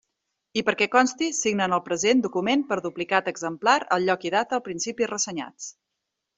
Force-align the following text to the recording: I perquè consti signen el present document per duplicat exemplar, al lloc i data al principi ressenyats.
I 0.61 0.61
perquè 0.69 0.87
consti 0.95 1.27
signen 1.39 1.75
el 1.77 1.83
present 1.89 2.23
document 2.27 2.65
per 2.71 2.79
duplicat 2.87 3.31
exemplar, 3.35 3.77
al 3.99 4.09
lloc 4.11 4.29
i 4.31 4.35
data 4.39 4.61
al 4.61 4.67
principi 4.71 5.13
ressenyats. 5.15 5.73